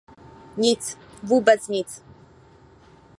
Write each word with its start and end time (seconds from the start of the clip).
Nic, 0.57 0.97
vůbec 1.23 1.67
nic! 1.67 2.03